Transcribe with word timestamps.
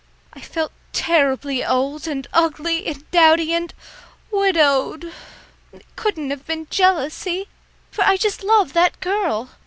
I 0.33 0.39
felt 0.41 0.71
terribly 0.93 1.63
old 1.63 2.07
and 2.07 2.25
ugly 2.33 2.87
and 2.87 3.05
dowdy 3.11 3.53
and 3.53 3.71
widowed. 4.31 5.13
It 5.71 5.85
couldn't 5.95 6.31
have 6.31 6.47
been 6.47 6.65
jealousy, 6.71 7.47
for 7.91 8.03
I 8.03 8.17
just 8.17 8.41
love 8.41 8.73
that 8.73 8.99
girl. 8.99 9.51